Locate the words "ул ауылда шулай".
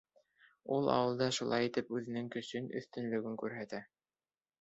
0.77-1.67